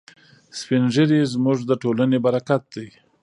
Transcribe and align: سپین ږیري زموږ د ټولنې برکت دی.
سپین 0.59 0.83
ږیري 0.93 1.19
زموږ 1.33 1.57
د 1.65 1.71
ټولنې 1.81 2.17
برکت 2.25 2.61
دی. 2.75 2.87